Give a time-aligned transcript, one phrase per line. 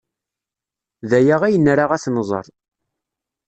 [1.09, 2.45] D aya ay nra ad t-nẓer.